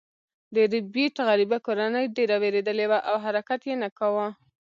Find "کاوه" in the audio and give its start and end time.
3.97-4.27